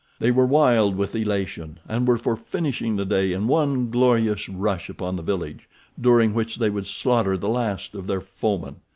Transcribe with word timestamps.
They 0.17 0.31
were 0.31 0.47
wild 0.47 0.95
with 0.95 1.15
elation, 1.15 1.77
and 1.87 2.07
were 2.07 2.17
for 2.17 2.35
finishing 2.35 2.95
the 2.95 3.05
day 3.05 3.33
in 3.33 3.47
one 3.47 3.91
glorious 3.91 4.49
rush 4.49 4.89
upon 4.89 5.15
the 5.15 5.21
village, 5.21 5.69
during 6.01 6.33
which 6.33 6.55
they 6.55 6.71
would 6.71 6.87
slaughter 6.87 7.37
the 7.37 7.47
last 7.49 7.93
of 7.93 8.07
their 8.07 8.19
foemen. 8.21 8.77